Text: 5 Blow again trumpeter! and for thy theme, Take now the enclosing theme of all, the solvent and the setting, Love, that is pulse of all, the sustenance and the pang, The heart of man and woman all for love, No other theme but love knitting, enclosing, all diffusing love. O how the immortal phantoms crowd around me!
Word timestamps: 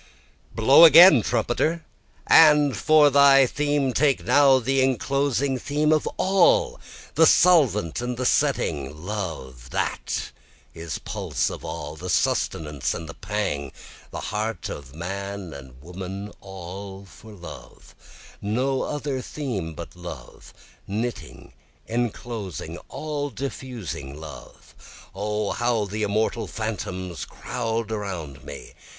5 0.55 0.55
Blow 0.55 0.83
again 0.83 1.21
trumpeter! 1.21 1.85
and 2.25 2.75
for 2.75 3.11
thy 3.11 3.45
theme, 3.45 3.93
Take 3.93 4.25
now 4.25 4.57
the 4.57 4.81
enclosing 4.81 5.59
theme 5.59 5.91
of 5.93 6.07
all, 6.17 6.79
the 7.13 7.27
solvent 7.27 8.01
and 8.01 8.17
the 8.17 8.25
setting, 8.25 9.05
Love, 9.05 9.69
that 9.69 10.31
is 10.73 10.97
pulse 10.97 11.51
of 11.51 11.63
all, 11.63 11.95
the 11.95 12.09
sustenance 12.09 12.95
and 12.95 13.07
the 13.07 13.13
pang, 13.13 13.71
The 14.09 14.21
heart 14.21 14.69
of 14.69 14.95
man 14.95 15.53
and 15.53 15.79
woman 15.83 16.33
all 16.41 17.05
for 17.05 17.31
love, 17.33 17.93
No 18.41 18.81
other 18.81 19.21
theme 19.21 19.75
but 19.75 19.95
love 19.95 20.51
knitting, 20.87 21.53
enclosing, 21.87 22.79
all 22.89 23.29
diffusing 23.29 24.19
love. 24.19 25.09
O 25.13 25.51
how 25.51 25.85
the 25.85 26.01
immortal 26.01 26.47
phantoms 26.47 27.23
crowd 27.23 27.91
around 27.91 28.43
me! 28.43 28.73